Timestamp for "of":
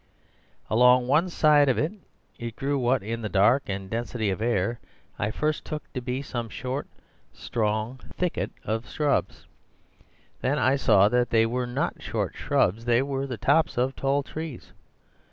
1.69-1.77, 4.31-4.41, 8.63-8.89, 13.77-13.95